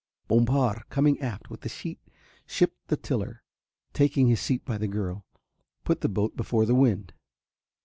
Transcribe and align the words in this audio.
Bompard 0.27 0.89
coming 0.89 1.21
aft 1.21 1.51
with 1.51 1.61
the 1.61 1.69
sheet 1.69 1.99
shipped 2.47 2.87
the 2.87 2.97
tiller, 2.97 3.27
and, 3.27 3.93
taking 3.93 4.25
his 4.29 4.39
seat 4.41 4.65
by 4.65 4.79
the 4.79 4.87
girl, 4.87 5.27
put 5.83 6.01
the 6.01 6.09
boat 6.09 6.35
before 6.35 6.65
the 6.65 6.73
wind. 6.73 7.13